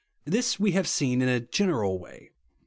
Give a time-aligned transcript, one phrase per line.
[0.25, 2.31] This we have seen in a general way.